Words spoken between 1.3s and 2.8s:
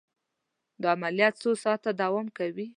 څو ساعته دوام کوي.